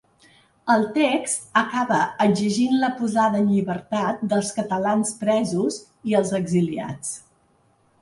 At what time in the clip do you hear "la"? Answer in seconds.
2.85-2.91